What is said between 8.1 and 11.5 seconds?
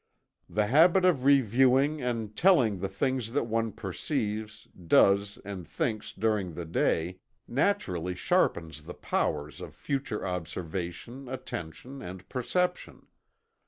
sharpens the powers of future observation,